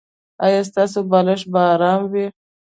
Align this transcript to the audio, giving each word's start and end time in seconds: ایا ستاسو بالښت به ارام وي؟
ایا 0.45 0.61
ستاسو 0.69 0.99
بالښت 1.11 1.45
به 1.53 1.61
ارام 1.73 2.01
وي؟ 2.11 2.25